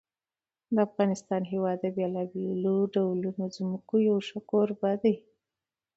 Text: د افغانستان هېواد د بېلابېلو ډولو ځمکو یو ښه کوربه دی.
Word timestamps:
د 0.73 0.75
افغانستان 0.87 1.41
هېواد 1.51 1.77
د 1.81 1.85
بېلابېلو 1.97 2.75
ډولو 2.95 3.27
ځمکو 3.57 3.95
یو 4.09 4.17
ښه 4.27 4.39
کوربه 4.49 4.91
دی. 5.03 5.15